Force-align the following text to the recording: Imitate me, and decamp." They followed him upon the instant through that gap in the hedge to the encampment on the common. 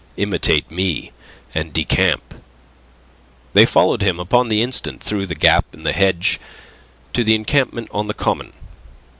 Imitate 0.17 0.71
me, 0.71 1.11
and 1.53 1.71
decamp." 1.73 2.33
They 3.53 3.67
followed 3.67 4.01
him 4.01 4.19
upon 4.19 4.47
the 4.47 4.63
instant 4.63 5.03
through 5.03 5.27
that 5.27 5.37
gap 5.39 5.65
in 5.73 5.83
the 5.83 5.93
hedge 5.93 6.39
to 7.13 7.23
the 7.23 7.35
encampment 7.35 7.87
on 7.91 8.07
the 8.07 8.15
common. 8.15 8.53